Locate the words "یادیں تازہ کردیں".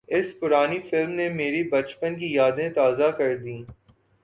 2.33-3.61